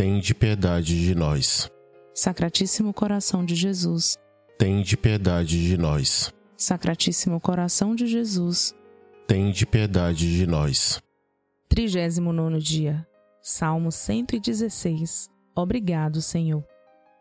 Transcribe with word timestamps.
Tende 0.00 0.34
piedade 0.34 0.98
de 0.98 1.14
nós. 1.14 1.70
Sacratíssimo 2.14 2.90
coração 2.90 3.44
de 3.44 3.54
Jesus, 3.54 4.16
Tende 4.58 4.96
piedade 4.96 5.62
de 5.62 5.76
nós. 5.76 6.32
Sacratíssimo 6.56 7.38
coração 7.38 7.94
de 7.94 8.06
Jesus. 8.06 8.74
Tende 9.26 9.66
piedade 9.66 10.34
de 10.38 10.46
nós. 10.46 11.02
39 11.68 12.58
dia. 12.60 13.06
Salmo 13.42 13.92
116. 13.92 15.28
Obrigado, 15.54 16.22
Senhor. 16.22 16.64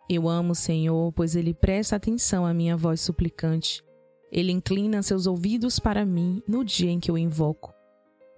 Eu 0.09 0.29
amo 0.29 0.53
o 0.53 0.55
Senhor, 0.55 1.11
pois 1.11 1.35
ele 1.35 1.53
presta 1.53 1.97
atenção 1.97 2.45
à 2.45 2.53
minha 2.53 2.77
voz 2.77 3.01
suplicante. 3.01 3.83
Ele 4.31 4.53
inclina 4.53 5.03
seus 5.03 5.27
ouvidos 5.27 5.79
para 5.79 6.05
mim 6.05 6.41
no 6.47 6.63
dia 6.63 6.89
em 6.89 6.99
que 7.01 7.11
eu 7.11 7.17
invoco. 7.17 7.73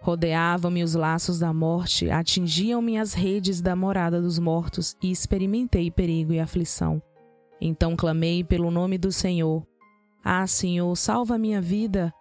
Rodeavam-me 0.02 0.84
os 0.84 0.96
laços 0.96 1.38
da 1.38 1.54
morte, 1.54 2.10
atingiam-me 2.10 2.98
as 2.98 3.14
redes 3.14 3.62
da 3.62 3.76
morada 3.76 4.20
dos 4.20 4.40
mortos 4.40 4.96
e 5.02 5.12
experimentei 5.12 5.92
perigo 5.92 6.34
e 6.34 6.40
aflição. 6.40 7.00
Então 7.62 7.96
clamei 7.96 8.44
pelo 8.44 8.72
nome 8.72 8.98
do 8.98 9.12
Senhor. 9.12 9.64
Ah, 10.24 10.48
Senhor, 10.48 10.96
salva 10.98 11.38
minha 11.38 11.62
vida. 11.62 12.12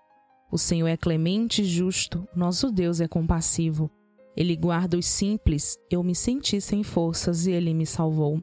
O 0.53 0.59
Senhor 0.59 0.89
é 0.89 0.97
clemente 0.97 1.63
e 1.63 1.65
justo, 1.65 2.29
nosso 2.37 2.71
Deus 2.71 3.01
é 3.01 3.09
compassivo. 3.09 3.91
Ele 4.37 4.55
guarda 4.57 4.99
os 4.99 5.07
simples, 5.07 5.79
eu 5.91 6.03
me 6.03 6.15
senti 6.15 6.61
sem 6.61 6.83
forças 6.83 7.47
e 7.47 7.53
ele 7.53 7.73
me 7.73 7.87
salvou. 7.87 8.43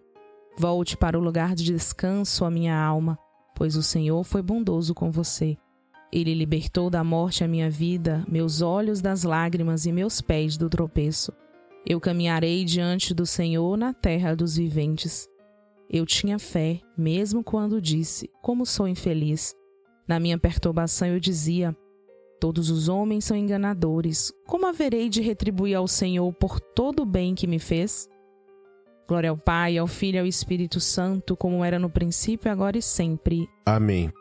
Volte 0.58 0.98
para 0.98 1.18
o 1.18 1.22
lugar 1.22 1.54
de 1.54 1.64
descanso, 1.64 2.44
a 2.44 2.50
minha 2.50 2.76
alma, 2.76 3.20
pois 3.56 3.76
o 3.76 3.84
Senhor 3.84 4.24
foi 4.24 4.42
bondoso 4.42 4.96
com 4.96 5.12
você. 5.12 5.56
Ele 6.12 6.34
libertou 6.34 6.90
da 6.90 7.04
morte 7.04 7.44
a 7.44 7.48
minha 7.48 7.70
vida, 7.70 8.26
meus 8.28 8.62
olhos 8.62 9.02
das 9.02 9.24
lágrimas 9.24 9.86
e 9.86 9.92
meus 9.92 10.22
pés 10.22 10.58
do 10.58 10.70
tropeço. 10.70 11.34
Eu 11.86 12.00
caminharei 12.00 12.64
diante 12.64 13.14
do 13.14 13.26
Senhor 13.26 13.78
na 13.78 13.94
terra 13.94 14.36
dos 14.36 14.58
viventes. 14.58 15.28
Eu 15.90 16.06
tinha 16.06 16.40
fé, 16.40 16.82
mesmo 16.98 17.44
quando 17.44 17.82
disse: 17.82 18.30
Como 18.42 18.66
sou 18.66 18.88
infeliz. 18.88 19.54
Na 20.08 20.20
minha 20.20 20.38
perturbação 20.38 21.08
eu 21.08 21.20
dizia: 21.20 21.76
Todos 22.40 22.70
os 22.70 22.88
homens 22.88 23.26
são 23.26 23.36
enganadores. 23.36 24.32
Como 24.46 24.68
haverei 24.68 25.10
de 25.10 25.22
retribuir 25.22 25.76
ao 25.76 25.88
Senhor 25.88 26.32
por 26.34 26.60
todo 26.60 27.04
o 27.04 27.06
bem 27.06 27.36
que 27.36 27.48
me 27.48 27.60
fez? 27.60 28.08
Glória 29.08 29.30
ao 29.30 29.38
Pai, 29.38 29.78
ao 29.78 29.88
Filho 29.88 30.18
e 30.18 30.20
ao 30.20 30.26
Espírito 30.26 30.80
Santo, 30.82 31.38
como 31.38 31.64
era 31.64 31.80
no 31.80 31.90
princípio, 31.90 32.52
agora 32.52 32.78
e 32.78 32.82
sempre. 32.82 33.48
Amém. 33.66 34.12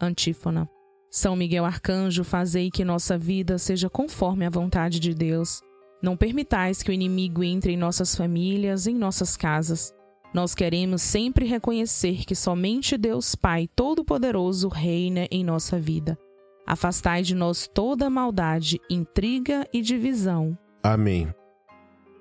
Antífona. 0.00 0.68
São 1.14 1.36
Miguel 1.36 1.66
Arcanjo, 1.66 2.24
fazei 2.24 2.70
que 2.70 2.86
nossa 2.86 3.18
vida 3.18 3.58
seja 3.58 3.90
conforme 3.90 4.46
a 4.46 4.50
vontade 4.50 4.98
de 4.98 5.12
Deus. 5.12 5.60
Não 6.02 6.16
permitais 6.16 6.82
que 6.82 6.90
o 6.90 6.92
inimigo 6.92 7.44
entre 7.44 7.74
em 7.74 7.76
nossas 7.76 8.16
famílias, 8.16 8.86
em 8.86 8.94
nossas 8.94 9.36
casas. 9.36 9.94
Nós 10.32 10.54
queremos 10.54 11.02
sempre 11.02 11.44
reconhecer 11.44 12.24
que 12.24 12.34
somente 12.34 12.96
Deus 12.96 13.34
Pai 13.34 13.68
Todo-Poderoso 13.76 14.68
reina 14.68 15.28
em 15.30 15.44
nossa 15.44 15.78
vida. 15.78 16.18
Afastai 16.66 17.22
de 17.22 17.34
nós 17.34 17.68
toda 17.68 18.08
maldade, 18.08 18.80
intriga 18.88 19.68
e 19.70 19.82
divisão. 19.82 20.56
Amém. 20.82 21.28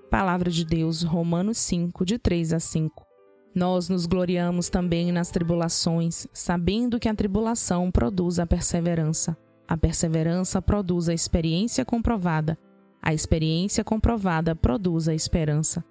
Palavra 0.10 0.52
de 0.52 0.66
Deus, 0.66 1.02
Romanos 1.02 1.58
5, 1.60 2.04
de 2.04 2.20
3 2.20 2.52
a 2.52 2.60
5. 2.60 3.11
Nós 3.54 3.90
nos 3.90 4.06
gloriamos 4.06 4.70
também 4.70 5.12
nas 5.12 5.30
tribulações, 5.30 6.26
sabendo 6.32 6.98
que 6.98 7.10
a 7.10 7.14
tribulação 7.14 7.92
produz 7.92 8.40
a 8.40 8.48
perseverança. 8.48 9.38
A 9.68 9.76
perseverança 9.76 10.62
produz 10.62 11.10
a 11.10 11.14
experiência 11.14 11.84
comprovada. 11.84 12.58
A 13.02 13.14
experiência 13.14 13.84
comprovada 13.84 14.56
produz 14.56 15.10
a 15.10 15.14
esperança. 15.14 15.84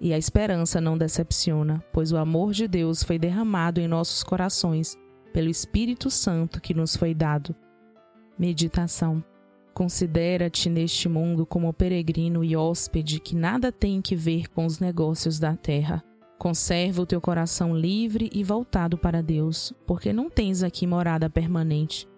E 0.00 0.12
a 0.12 0.18
esperança 0.18 0.80
não 0.80 0.96
decepciona, 0.96 1.84
pois 1.92 2.12
o 2.12 2.16
amor 2.16 2.52
de 2.52 2.68
Deus 2.68 3.02
foi 3.02 3.18
derramado 3.18 3.80
em 3.80 3.88
nossos 3.88 4.22
corações 4.22 4.96
pelo 5.32 5.48
Espírito 5.48 6.10
Santo 6.10 6.60
que 6.60 6.74
nos 6.74 6.94
foi 6.94 7.12
dado. 7.12 7.54
Meditação. 8.38 9.22
Considera-te 9.74 10.70
neste 10.70 11.08
mundo 11.08 11.44
como 11.44 11.72
peregrino 11.72 12.44
e 12.44 12.56
hóspede 12.56 13.18
que 13.18 13.34
nada 13.34 13.72
tem 13.72 14.00
que 14.00 14.14
ver 14.14 14.48
com 14.48 14.64
os 14.64 14.78
negócios 14.78 15.38
da 15.38 15.56
terra 15.56 16.04
Conserva 16.40 17.02
o 17.02 17.06
teu 17.06 17.20
coração 17.20 17.76
livre 17.76 18.30
e 18.32 18.42
voltado 18.42 18.96
para 18.96 19.22
Deus, 19.22 19.74
porque 19.86 20.10
não 20.10 20.30
tens 20.30 20.62
aqui 20.62 20.86
morada 20.86 21.28
permanente. 21.28 22.08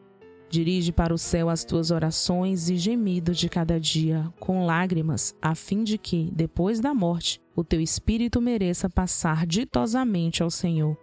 Dirige 0.48 0.92
para 0.92 1.12
o 1.12 1.18
céu 1.18 1.48
as 1.48 1.64
tuas 1.64 1.90
orações 1.90 2.70
e 2.70 2.76
gemidos 2.76 3.36
de 3.36 3.48
cada 3.48 3.80
dia, 3.80 4.32
com 4.38 4.64
lágrimas, 4.64 5.34
a 5.42 5.56
fim 5.56 5.82
de 5.82 5.98
que, 5.98 6.30
depois 6.32 6.78
da 6.78 6.94
morte, 6.94 7.40
o 7.56 7.64
teu 7.64 7.80
espírito 7.80 8.40
mereça 8.40 8.88
passar 8.88 9.44
ditosamente 9.44 10.40
ao 10.40 10.52
Senhor. 10.52 10.96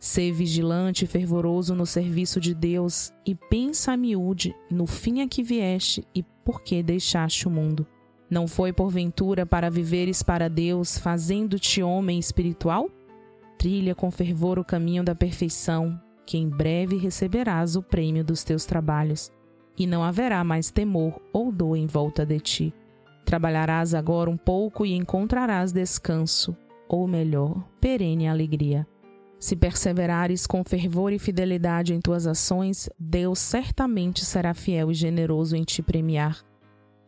Sê 0.00 0.32
vigilante 0.32 1.04
e 1.04 1.06
fervoroso 1.06 1.76
no 1.76 1.86
serviço 1.86 2.40
de 2.40 2.56
Deus 2.56 3.12
e 3.24 3.36
pensa 3.36 3.92
a 3.92 3.96
miúde 3.96 4.52
no 4.68 4.84
fim 4.84 5.20
a 5.20 5.28
que 5.28 5.44
vieste 5.44 6.04
e 6.12 6.24
por 6.44 6.60
que 6.60 6.82
deixaste 6.82 7.46
o 7.46 7.52
mundo. 7.52 7.86
Não 8.28 8.48
foi 8.48 8.72
porventura 8.72 9.44
para 9.44 9.70
viveres 9.70 10.22
para 10.22 10.48
Deus, 10.48 10.96
fazendo-te 10.96 11.82
homem 11.82 12.18
espiritual? 12.18 12.88
Trilha 13.58 13.94
com 13.94 14.10
fervor 14.10 14.58
o 14.58 14.64
caminho 14.64 15.04
da 15.04 15.14
perfeição, 15.14 16.00
que 16.26 16.38
em 16.38 16.48
breve 16.48 16.96
receberás 16.96 17.76
o 17.76 17.82
prêmio 17.82 18.24
dos 18.24 18.42
teus 18.42 18.64
trabalhos, 18.64 19.30
e 19.76 19.86
não 19.86 20.02
haverá 20.02 20.42
mais 20.42 20.70
temor 20.70 21.20
ou 21.32 21.52
dor 21.52 21.76
em 21.76 21.86
volta 21.86 22.24
de 22.24 22.40
ti. 22.40 22.74
Trabalharás 23.24 23.94
agora 23.94 24.30
um 24.30 24.36
pouco 24.36 24.86
e 24.86 24.94
encontrarás 24.94 25.72
descanso, 25.72 26.56
ou 26.88 27.06
melhor, 27.06 27.62
perene 27.80 28.26
alegria. 28.26 28.86
Se 29.38 29.54
perseverares 29.54 30.46
com 30.46 30.64
fervor 30.64 31.12
e 31.12 31.18
fidelidade 31.18 31.92
em 31.92 32.00
tuas 32.00 32.26
ações, 32.26 32.88
Deus 32.98 33.38
certamente 33.38 34.24
será 34.24 34.54
fiel 34.54 34.90
e 34.90 34.94
generoso 34.94 35.54
em 35.54 35.62
te 35.62 35.82
premiar 35.82 36.42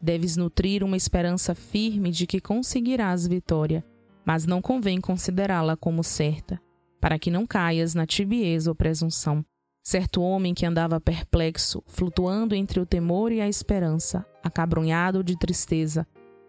Deves 0.01 0.37
nutrir 0.37 0.85
uma 0.85 0.97
esperança 0.97 1.55
firme 1.55 2.11
de 2.11 2.27
que 2.27 2.41
conseguirás 2.41 3.27
vitória, 3.27 3.85
mas 4.25 4.47
não 4.47 4.61
convém 4.61 5.01
considerá-la 5.01 5.77
como 5.77 6.05
certa, 6.05 6.61
para 7.01 7.19
que 7.19 7.31
não 7.31 7.47
caias 7.47 7.95
na 7.95 8.07
tibieza 8.07 8.71
ou 8.71 8.75
presunção. 8.75 9.45
Certo 9.83 10.21
homem 10.21 10.53
que 10.53 10.67
andava 10.67 11.01
perplexo, 11.01 11.83
flutuando 11.87 12.55
entre 12.55 12.81
o 12.81 12.87
temor 12.87 13.31
e 13.31 13.41
a 13.41 13.49
esperança, 13.49 14.27
acabrunhado 14.43 15.23
de 15.23 15.39
tristeza, 15.39 16.07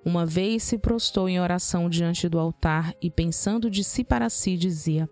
uma 0.08 0.26
vez 0.26 0.64
se 0.64 0.78
prostou 0.78 1.28
em 1.28 1.38
oração 1.38 1.90
diante 1.90 2.30
do 2.30 2.40
altar 2.40 2.94
e, 3.02 3.12
pensando 3.12 3.70
de 3.70 3.84
si 3.84 4.06
para 4.06 4.30
si, 4.30 4.56
dizia: 4.56 5.10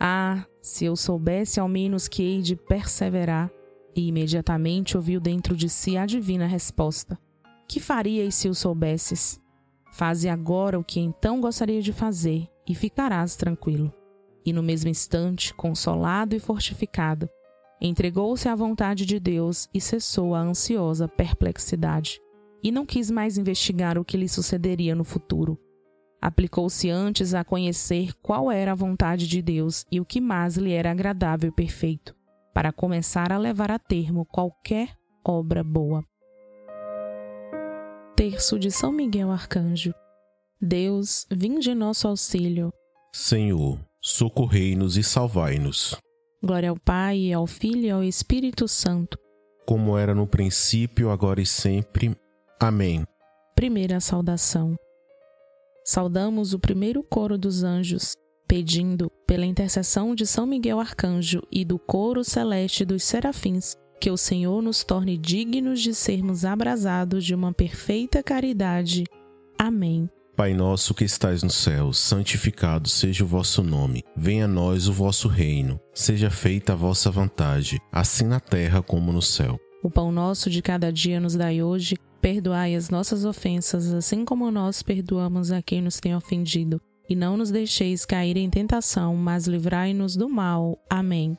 Ah, 0.00 0.44
se 0.60 0.84
eu 0.84 0.96
soubesse 0.96 1.60
ao 1.60 1.68
menos 1.68 2.08
que 2.08 2.24
hei 2.24 2.42
de 2.42 2.56
perseverar. 2.56 3.48
E 3.94 4.08
imediatamente 4.08 4.96
ouviu 4.96 5.20
dentro 5.20 5.56
de 5.56 5.68
si 5.68 5.96
a 5.96 6.04
divina 6.04 6.44
resposta: 6.44 7.16
Que 7.68 7.80
farias 7.80 8.34
se 8.36 8.48
o 8.48 8.54
soubesses? 8.54 9.40
Faze 9.92 10.28
agora 10.28 10.78
o 10.78 10.84
que 10.84 11.00
então 11.00 11.40
gostaria 11.40 11.82
de 11.82 11.92
fazer 11.92 12.48
e 12.66 12.74
ficarás 12.74 13.34
tranquilo. 13.34 13.92
E 14.44 14.52
no 14.52 14.62
mesmo 14.62 14.88
instante, 14.88 15.52
consolado 15.54 16.36
e 16.36 16.38
fortificado, 16.38 17.28
entregou-se 17.80 18.48
à 18.48 18.54
vontade 18.54 19.04
de 19.04 19.18
Deus 19.18 19.68
e 19.74 19.80
cessou 19.80 20.34
a 20.34 20.40
ansiosa 20.40 21.08
perplexidade. 21.08 22.20
E 22.62 22.70
não 22.70 22.86
quis 22.86 23.10
mais 23.10 23.36
investigar 23.36 23.98
o 23.98 24.04
que 24.04 24.16
lhe 24.16 24.28
sucederia 24.28 24.94
no 24.94 25.04
futuro. 25.04 25.58
Aplicou-se 26.20 26.88
antes 26.88 27.34
a 27.34 27.44
conhecer 27.44 28.12
qual 28.22 28.50
era 28.50 28.72
a 28.72 28.76
vontade 28.76 29.26
de 29.26 29.42
Deus 29.42 29.84
e 29.90 30.00
o 30.00 30.04
que 30.04 30.20
mais 30.20 30.56
lhe 30.56 30.72
era 30.72 30.90
agradável 30.90 31.48
e 31.48 31.52
perfeito, 31.52 32.14
para 32.54 32.72
começar 32.72 33.32
a 33.32 33.38
levar 33.38 33.70
a 33.70 33.78
termo 33.78 34.24
qualquer 34.24 34.96
obra 35.24 35.62
boa. 35.62 36.04
Terço 38.16 38.58
de 38.58 38.70
São 38.70 38.90
Miguel 38.90 39.30
Arcanjo. 39.30 39.92
Deus, 40.58 41.26
vinde 41.30 41.70
em 41.70 41.74
nosso 41.74 42.08
auxílio. 42.08 42.72
Senhor, 43.12 43.78
socorrei-nos 44.00 44.96
e 44.96 45.02
salvai-nos. 45.02 45.94
Glória 46.42 46.70
ao 46.70 46.80
Pai, 46.80 47.30
ao 47.30 47.46
Filho 47.46 47.84
e 47.84 47.90
ao 47.90 48.02
Espírito 48.02 48.66
Santo. 48.66 49.18
Como 49.66 49.98
era 49.98 50.14
no 50.14 50.26
princípio, 50.26 51.10
agora 51.10 51.42
e 51.42 51.46
sempre. 51.46 52.16
Amém. 52.58 53.04
Primeira 53.54 54.00
saudação. 54.00 54.74
Saudamos 55.84 56.54
o 56.54 56.58
primeiro 56.58 57.02
coro 57.02 57.36
dos 57.36 57.62
anjos, 57.62 58.14
pedindo, 58.48 59.10
pela 59.26 59.44
intercessão 59.44 60.14
de 60.14 60.26
São 60.26 60.46
Miguel 60.46 60.80
Arcanjo 60.80 61.42
e 61.52 61.66
do 61.66 61.78
coro 61.78 62.24
celeste 62.24 62.82
dos 62.82 63.04
serafins, 63.04 63.76
que 64.00 64.10
o 64.10 64.16
Senhor 64.16 64.62
nos 64.62 64.84
torne 64.84 65.16
dignos 65.16 65.80
de 65.80 65.94
sermos 65.94 66.44
abrasados 66.44 67.24
de 67.24 67.34
uma 67.34 67.52
perfeita 67.52 68.22
caridade. 68.22 69.04
Amém. 69.58 70.08
Pai 70.36 70.52
nosso 70.52 70.92
que 70.92 71.02
estais 71.04 71.42
no 71.42 71.48
céu, 71.48 71.94
santificado 71.94 72.90
seja 72.90 73.24
o 73.24 73.26
vosso 73.26 73.62
nome. 73.62 74.04
Venha 74.14 74.44
a 74.44 74.48
nós 74.48 74.86
o 74.86 74.92
vosso 74.92 75.28
reino. 75.28 75.80
Seja 75.94 76.28
feita 76.28 76.74
a 76.74 76.76
vossa 76.76 77.10
vontade, 77.10 77.80
assim 77.90 78.26
na 78.26 78.38
terra 78.38 78.82
como 78.82 79.12
no 79.12 79.22
céu. 79.22 79.58
O 79.82 79.90
pão 79.90 80.12
nosso 80.12 80.50
de 80.50 80.60
cada 80.60 80.92
dia 80.92 81.18
nos 81.18 81.34
dai 81.34 81.62
hoje. 81.62 81.96
Perdoai 82.20 82.74
as 82.74 82.90
nossas 82.90 83.24
ofensas, 83.24 83.94
assim 83.94 84.26
como 84.26 84.50
nós 84.50 84.82
perdoamos 84.82 85.50
a 85.50 85.62
quem 85.62 85.80
nos 85.80 85.98
tem 86.00 86.14
ofendido. 86.14 86.80
E 87.08 87.16
não 87.16 87.36
nos 87.36 87.50
deixeis 87.50 88.04
cair 88.04 88.36
em 88.36 88.50
tentação, 88.50 89.16
mas 89.16 89.46
livrai-nos 89.46 90.16
do 90.16 90.28
mal. 90.28 90.76
Amém. 90.90 91.38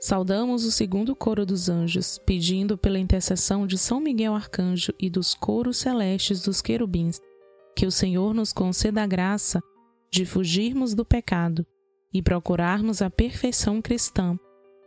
Saudamos 0.00 0.64
o 0.64 0.72
segundo 0.72 1.14
coro 1.14 1.44
dos 1.44 1.68
anjos, 1.68 2.18
pedindo 2.24 2.78
pela 2.78 2.98
intercessão 2.98 3.66
de 3.66 3.76
São 3.76 4.00
Miguel 4.00 4.34
Arcanjo 4.34 4.94
e 4.98 5.10
dos 5.10 5.34
coros 5.34 5.76
celestes 5.76 6.40
dos 6.40 6.62
querubins, 6.62 7.20
que 7.76 7.84
o 7.84 7.90
Senhor 7.90 8.32
nos 8.32 8.50
conceda 8.50 9.02
a 9.02 9.06
graça 9.06 9.60
de 10.10 10.24
fugirmos 10.24 10.94
do 10.94 11.04
pecado 11.04 11.66
e 12.14 12.22
procurarmos 12.22 13.02
a 13.02 13.10
perfeição 13.10 13.82
cristã. 13.82 14.38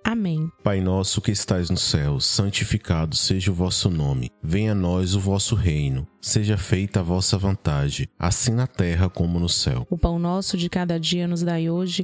Amém. 0.04 0.51
Pai 0.63 0.81
nosso 0.81 1.21
que 1.21 1.31
estais 1.31 1.69
no 1.69 1.77
céu, 1.77 2.19
santificado 2.19 3.15
seja 3.15 3.51
o 3.51 3.54
vosso 3.54 3.92
nome. 3.92 4.30
Venha 4.42 4.74
a 4.74 4.75
nós 4.75 5.15
o 5.15 5.19
vosso 5.19 5.56
reino. 5.56 6.06
Seja 6.19 6.57
feita 6.57 7.00
a 7.00 7.04
vossa 7.04 7.38
vontade, 7.38 8.10
assim 8.19 8.51
na 8.51 8.68
terra 8.68 9.10
como 9.10 9.39
no 9.39 9.48
céu. 9.48 9.88
O 9.89 9.98
pão 9.98 10.18
nosso 10.18 10.57
de 10.57 10.69
cada 10.69 11.00
dia 11.00 11.27
nos 11.27 11.44
dai 11.44 11.69
hoje 11.69 12.04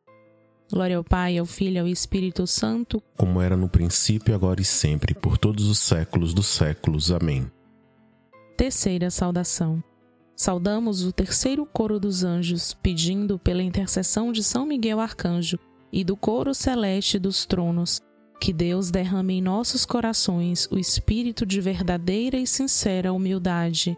Glória 0.71 0.95
ao 0.95 1.03
Pai, 1.03 1.37
ao 1.37 1.45
Filho 1.45 1.75
e 1.75 1.79
ao 1.79 1.87
Espírito 1.87 2.47
Santo, 2.47 3.03
como 3.17 3.41
era 3.41 3.57
no 3.57 3.67
princípio, 3.67 4.33
agora 4.33 4.61
e 4.61 4.65
sempre, 4.65 5.13
por 5.13 5.37
todos 5.37 5.67
os 5.67 5.79
séculos 5.79 6.33
dos 6.33 6.47
séculos. 6.47 7.11
Amém. 7.11 7.51
Terceira 8.55 9.09
saudação. 9.09 9.83
Saudamos 10.33 11.03
o 11.03 11.11
terceiro 11.11 11.65
coro 11.65 11.99
dos 11.99 12.23
anjos, 12.23 12.73
pedindo 12.73 13.37
pela 13.37 13.61
intercessão 13.61 14.31
de 14.31 14.43
São 14.43 14.65
Miguel 14.65 14.99
Arcanjo 14.99 15.59
e 15.91 16.03
do 16.03 16.15
coro 16.15 16.53
celeste 16.53 17.19
dos 17.19 17.45
tronos, 17.45 17.99
que 18.39 18.53
Deus 18.53 18.89
derrame 18.89 19.35
em 19.35 19.41
nossos 19.41 19.85
corações 19.85 20.67
o 20.71 20.79
espírito 20.79 21.45
de 21.45 21.59
verdadeira 21.59 22.37
e 22.37 22.47
sincera 22.47 23.11
humildade 23.11 23.97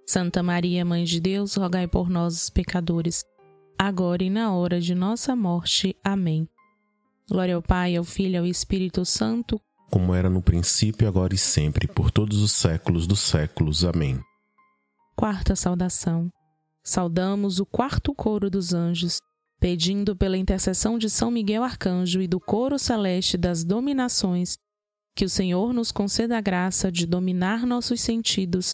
Santa 0.11 0.43
Maria, 0.43 0.83
Mãe 0.83 1.05
de 1.05 1.21
Deus, 1.21 1.55
rogai 1.55 1.87
por 1.87 2.09
nós, 2.09 2.33
os 2.33 2.49
pecadores, 2.49 3.23
agora 3.79 4.21
e 4.21 4.29
na 4.29 4.53
hora 4.53 4.81
de 4.81 4.93
nossa 4.93 5.37
morte. 5.37 5.95
Amém. 6.03 6.49
Glória 7.29 7.55
ao 7.55 7.61
Pai, 7.61 7.95
ao 7.95 8.03
Filho 8.03 8.33
e 8.33 8.37
ao 8.37 8.45
Espírito 8.45 9.05
Santo, 9.05 9.57
como 9.89 10.13
era 10.13 10.29
no 10.29 10.41
princípio, 10.41 11.07
agora 11.07 11.33
e 11.33 11.37
sempre, 11.37 11.87
por 11.87 12.11
todos 12.11 12.41
os 12.41 12.51
séculos 12.51 13.07
dos 13.07 13.21
séculos. 13.21 13.85
Amém. 13.85 14.19
Quarta 15.15 15.55
saudação. 15.55 16.29
Saudamos 16.83 17.61
o 17.61 17.65
quarto 17.65 18.13
coro 18.13 18.49
dos 18.49 18.73
anjos, 18.73 19.17
pedindo 19.61 20.13
pela 20.13 20.37
intercessão 20.37 20.97
de 20.97 21.09
São 21.09 21.31
Miguel 21.31 21.63
Arcanjo 21.63 22.21
e 22.21 22.27
do 22.27 22.37
coro 22.37 22.77
celeste 22.77 23.37
das 23.37 23.63
dominações, 23.63 24.57
que 25.15 25.23
o 25.23 25.29
Senhor 25.29 25.71
nos 25.71 25.89
conceda 25.89 26.37
a 26.37 26.41
graça 26.41 26.91
de 26.91 27.05
dominar 27.05 27.65
nossos 27.65 28.01
sentidos 28.01 28.73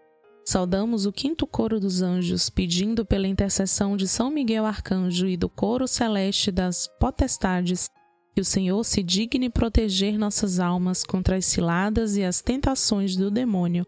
Saudamos 0.51 1.05
o 1.05 1.13
quinto 1.13 1.47
coro 1.47 1.79
dos 1.79 2.01
anjos, 2.01 2.49
pedindo 2.49 3.05
pela 3.05 3.25
intercessão 3.25 3.95
de 3.95 4.05
São 4.05 4.29
Miguel 4.29 4.65
Arcanjo 4.65 5.25
e 5.25 5.37
do 5.37 5.47
coro 5.47 5.87
celeste 5.87 6.51
das 6.51 6.89
potestades, 6.99 7.89
que 8.35 8.41
o 8.41 8.43
Senhor 8.43 8.83
se 8.83 9.01
digne 9.01 9.49
proteger 9.49 10.17
nossas 10.17 10.59
almas 10.59 11.05
contra 11.05 11.37
as 11.37 11.45
ciladas 11.45 12.17
e 12.17 12.25
as 12.25 12.41
tentações 12.41 13.15
do 13.15 13.31
demônio 13.31 13.87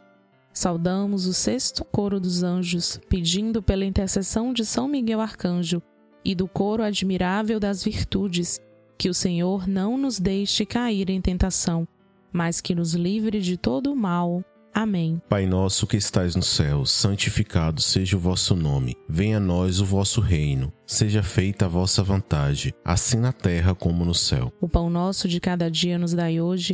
Saudamos 0.53 1.25
o 1.25 1.33
sexto 1.33 1.85
coro 1.85 2.19
dos 2.19 2.43
anjos, 2.43 2.99
pedindo 3.07 3.61
pela 3.63 3.85
intercessão 3.85 4.53
de 4.53 4.65
São 4.65 4.87
Miguel 4.87 5.21
Arcanjo 5.21 5.81
e 6.23 6.35
do 6.35 6.47
coro 6.47 6.83
admirável 6.83 7.59
das 7.59 7.83
virtudes, 7.83 8.59
que 8.97 9.09
o 9.09 9.13
Senhor 9.13 9.67
não 9.67 9.97
nos 9.97 10.19
deixe 10.19 10.65
cair 10.65 11.09
em 11.09 11.21
tentação, 11.21 11.87
mas 12.31 12.61
que 12.61 12.75
nos 12.75 12.93
livre 12.93 13.39
de 13.39 13.57
todo 13.57 13.91
o 13.91 13.95
mal. 13.95 14.43
Amém. 14.73 15.21
Pai 15.27 15.45
nosso 15.45 15.85
que 15.85 15.97
estais 15.97 16.35
no 16.35 16.43
céu, 16.43 16.85
santificado 16.85 17.81
seja 17.81 18.15
o 18.15 18.19
vosso 18.19 18.55
nome. 18.55 18.95
Venha 19.07 19.37
a 19.37 19.39
nós 19.39 19.81
o 19.81 19.85
vosso 19.85 20.21
reino. 20.21 20.71
Seja 20.85 21.21
feita 21.21 21.65
a 21.65 21.69
vossa 21.69 22.01
vontade, 22.03 22.73
assim 22.83 23.17
na 23.17 23.33
terra 23.33 23.75
como 23.75 24.05
no 24.05 24.13
céu. 24.13 24.51
O 24.61 24.69
pão 24.69 24.89
nosso 24.89 25.27
de 25.27 25.39
cada 25.39 25.69
dia 25.69 25.97
nos 25.97 26.13
dai 26.13 26.39
hoje 26.39 26.73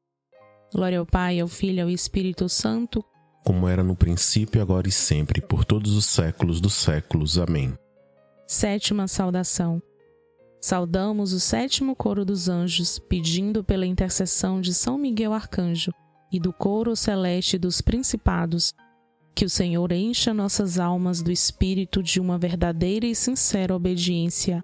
Glória 0.73 0.99
ao 0.99 1.05
Pai, 1.05 1.39
ao 1.39 1.47
Filho 1.47 1.79
e 1.79 1.81
ao 1.81 1.89
Espírito 1.89 2.47
Santo, 2.47 3.03
como 3.43 3.67
era 3.67 3.83
no 3.83 3.95
princípio, 3.95 4.61
agora 4.61 4.87
e 4.87 4.91
sempre, 4.91 5.41
por 5.41 5.65
todos 5.65 5.95
os 5.95 6.05
séculos 6.05 6.61
dos 6.61 6.73
séculos. 6.73 7.37
Amém. 7.39 7.75
Sétima 8.47 9.07
saudação. 9.07 9.81
Saudamos 10.61 11.33
o 11.33 11.39
sétimo 11.39 11.95
coro 11.95 12.23
dos 12.23 12.47
anjos, 12.47 12.99
pedindo 12.99 13.63
pela 13.63 13.85
intercessão 13.85 14.61
de 14.61 14.73
São 14.73 14.97
Miguel 14.97 15.33
Arcanjo 15.33 15.91
e 16.31 16.39
do 16.39 16.53
coro 16.53 16.95
celeste 16.95 17.57
dos 17.57 17.81
principados, 17.81 18.73
que 19.33 19.43
o 19.43 19.49
Senhor 19.49 19.91
encha 19.91 20.33
nossas 20.33 20.77
almas 20.77 21.21
do 21.23 21.31
espírito 21.31 22.03
de 22.03 22.19
uma 22.19 22.37
verdadeira 22.37 23.07
e 23.07 23.15
sincera 23.15 23.75
obediência. 23.75 24.63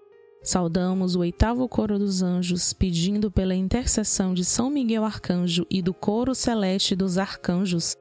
Saudamos 0.43 1.15
o 1.15 1.19
oitavo 1.19 1.67
coro 1.69 1.99
dos 1.99 2.23
anjos, 2.23 2.73
pedindo 2.73 3.29
pela 3.29 3.53
intercessão 3.53 4.33
de 4.33 4.43
São 4.43 4.71
Miguel 4.71 5.05
Arcanjo 5.05 5.67
e 5.69 5.81
do 5.81 5.93
coro 5.93 6.33
celeste 6.33 6.95
dos 6.95 7.19
arcanjos, 7.19 7.95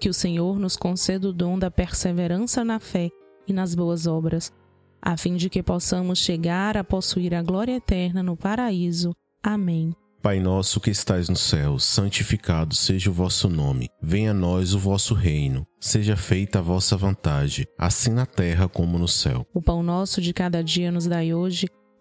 que 0.00 0.08
o 0.08 0.14
Senhor 0.14 0.58
nos 0.58 0.76
conceda 0.76 1.28
o 1.28 1.32
dom 1.32 1.56
da 1.56 1.70
perseverança 1.70 2.64
na 2.64 2.80
fé 2.80 3.10
e 3.46 3.52
nas 3.52 3.76
boas 3.76 4.08
obras, 4.08 4.52
a 5.00 5.16
fim 5.16 5.36
de 5.36 5.48
que 5.48 5.62
possamos 5.62 6.18
chegar 6.18 6.76
a 6.76 6.82
possuir 6.82 7.32
a 7.32 7.42
glória 7.42 7.76
eterna 7.76 8.22
no 8.24 8.36
paraíso. 8.36 9.12
Amém. 9.40 9.94
Pai 10.20 10.40
nosso 10.40 10.80
que 10.80 10.90
estais 10.90 11.28
no 11.28 11.36
céu, 11.36 11.78
santificado 11.78 12.74
seja 12.74 13.10
o 13.10 13.12
vosso 13.12 13.46
nome. 13.46 13.90
Venha 14.02 14.30
a 14.30 14.34
nós 14.34 14.72
o 14.72 14.78
vosso 14.78 15.12
reino. 15.12 15.66
Seja 15.78 16.16
feita 16.16 16.60
a 16.60 16.62
vossa 16.62 16.96
vontade, 16.96 17.66
assim 17.78 18.10
na 18.10 18.24
terra 18.24 18.66
como 18.66 18.98
no 18.98 19.06
céu. 19.06 19.46
O 19.52 19.60
pão 19.60 19.82
nosso 19.82 20.22
de 20.22 20.32
cada 20.32 20.64
dia 20.64 20.90
nos 20.90 21.06
dai 21.06 21.34
hoje. 21.34 21.66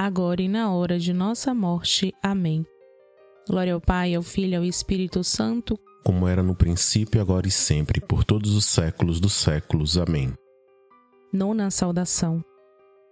agora 0.00 0.40
e 0.40 0.48
na 0.48 0.72
hora 0.72 0.98
de 0.98 1.12
nossa 1.12 1.52
morte. 1.54 2.14
Amém. 2.22 2.64
Glória 3.46 3.74
ao 3.74 3.80
Pai, 3.80 4.14
ao 4.14 4.22
Filho 4.22 4.52
e 4.52 4.56
ao 4.56 4.64
Espírito 4.64 5.22
Santo, 5.22 5.78
como 6.02 6.26
era 6.26 6.42
no 6.42 6.54
princípio, 6.54 7.20
agora 7.20 7.46
e 7.46 7.50
sempre, 7.50 8.00
por 8.00 8.24
todos 8.24 8.54
os 8.54 8.64
séculos 8.64 9.20
dos 9.20 9.34
séculos. 9.34 9.98
Amém. 9.98 10.32
Nona 11.30 11.70
saudação. 11.70 12.42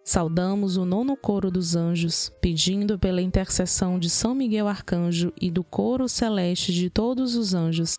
Saudamos 0.03 0.79
o 0.79 0.87
nono 0.87 1.14
coro 1.14 1.51
dos 1.51 1.77
anjos, 1.77 2.33
pedindo 2.40 2.98
pela 2.98 3.20
intercessão 3.20 3.98
de 3.98 4.09
São 4.09 4.35
Miguel 4.35 4.66
Arcanjo 4.66 5.31
e 5.38 5.51
do 5.51 5.62
coro 5.62 6.09
celeste 6.09 6.72
de 6.72 6.88
todos 6.88 7.37
os 7.37 7.53
anjos, 7.53 7.98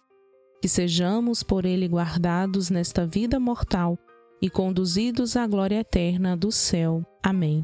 que 0.59 0.67
sejamos 0.67 1.43
por 1.43 1.65
ele 1.65 1.87
guardados 1.87 2.71
nesta 2.71 3.05
vida 3.05 3.39
mortal 3.39 3.95
e 4.41 4.49
conduzidos 4.49 5.35
à 5.35 5.45
glória 5.45 5.81
eterna 5.81 6.35
do 6.35 6.51
céu. 6.51 7.03
Amém. 7.21 7.63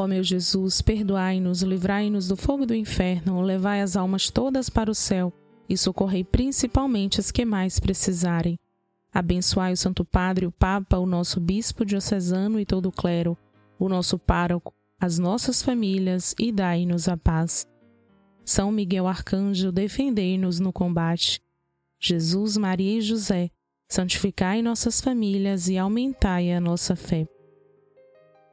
Ó 0.00 0.06
meu 0.06 0.22
Jesus, 0.22 0.80
perdoai-nos, 0.80 1.62
livrai-nos 1.62 2.28
do 2.28 2.36
fogo 2.36 2.64
do 2.64 2.72
inferno, 2.72 3.40
levai 3.40 3.82
as 3.82 3.96
almas 3.96 4.30
todas 4.30 4.70
para 4.70 4.88
o 4.88 4.94
céu 4.94 5.32
e 5.68 5.76
socorrei 5.76 6.22
principalmente 6.22 7.18
as 7.18 7.32
que 7.32 7.44
mais 7.44 7.80
precisarem. 7.80 8.56
Abençoai 9.12 9.72
o 9.72 9.76
Santo 9.76 10.04
Padre, 10.04 10.46
o 10.46 10.52
Papa, 10.52 10.98
o 10.98 11.04
nosso 11.04 11.40
Bispo 11.40 11.84
diocesano 11.84 12.60
e 12.60 12.64
todo 12.64 12.86
o 12.86 12.92
clero, 12.92 13.36
o 13.76 13.88
nosso 13.88 14.16
pároco, 14.20 14.72
as 15.00 15.18
nossas 15.18 15.64
famílias 15.64 16.32
e 16.38 16.52
dai-nos 16.52 17.08
a 17.08 17.16
paz. 17.16 17.66
São 18.44 18.70
Miguel 18.70 19.08
Arcanjo, 19.08 19.72
defendei-nos 19.72 20.60
no 20.60 20.72
combate. 20.72 21.40
Jesus, 21.98 22.56
Maria 22.56 22.98
e 22.98 23.00
José, 23.00 23.50
santificai 23.88 24.62
nossas 24.62 25.00
famílias 25.00 25.68
e 25.68 25.76
aumentai 25.76 26.52
a 26.52 26.60
nossa 26.60 26.94
fé. 26.94 27.26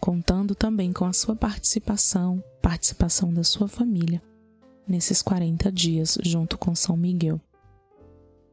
contando 0.00 0.54
também 0.54 0.92
com 0.92 1.04
a 1.04 1.12
sua 1.12 1.36
participação, 1.36 2.42
participação 2.62 3.32
da 3.32 3.44
sua 3.44 3.68
família, 3.68 4.22
nesses 4.88 5.22
40 5.22 5.70
dias 5.70 6.18
junto 6.22 6.56
com 6.56 6.74
São 6.74 6.96
Miguel. 6.96 7.40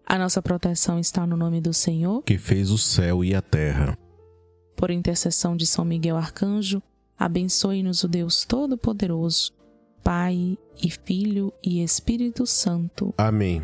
A 0.05 0.17
nossa 0.17 0.41
proteção 0.41 0.99
está 0.99 1.25
no 1.25 1.35
nome 1.35 1.59
do 1.59 1.73
Senhor, 1.73 2.21
que 2.23 2.37
fez 2.37 2.69
o 2.69 2.77
céu 2.77 3.23
e 3.23 3.33
a 3.33 3.41
terra. 3.41 3.97
Por 4.75 4.91
intercessão 4.91 5.57
de 5.57 5.65
São 5.65 5.83
Miguel 5.83 6.17
Arcanjo, 6.17 6.81
abençoe-nos 7.17 8.03
o 8.03 8.07
Deus 8.07 8.45
Todo-Poderoso, 8.45 9.53
Pai 10.03 10.57
e 10.81 10.89
Filho 10.89 11.51
e 11.63 11.83
Espírito 11.83 12.45
Santo. 12.45 13.13
Amém. 13.17 13.63